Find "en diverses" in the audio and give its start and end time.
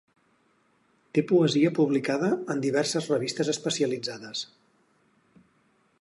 2.55-3.11